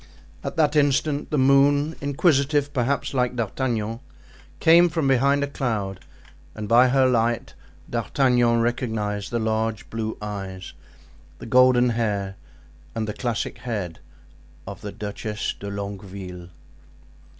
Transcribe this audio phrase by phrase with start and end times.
[0.43, 3.99] At that instant, the moon, inquisitive, perhaps, like D'Artagnan,
[4.59, 5.99] came from behind a cloud
[6.55, 7.53] and by her light
[7.87, 10.73] D'Artagnan recognized the large blue eyes,
[11.37, 12.35] the golden hair
[12.95, 13.99] and the classic head
[14.65, 16.49] of the Duchess de Longueville.